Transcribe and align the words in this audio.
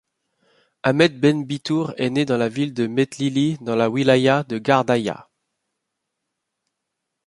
Ahmed 0.81 1.19
Benbitour, 1.19 1.93
est 1.97 2.09
né 2.09 2.25
dans 2.25 2.37
la 2.37 2.49
ville 2.49 2.73
de 2.73 2.87
Metlili 2.87 3.59
dans 3.61 3.75
la 3.75 3.87
wilaya 3.87 4.43
de 4.43 4.57
Gardaïa. 4.57 5.29